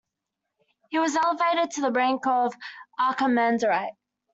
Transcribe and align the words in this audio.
He 0.89 0.97
was 0.97 1.15
elevated 1.15 1.69
to 1.73 1.81
the 1.81 1.91
rank 1.91 2.25
of 2.25 2.55
Archimandrite. 2.99 3.93